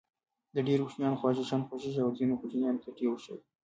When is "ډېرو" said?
0.67-0.83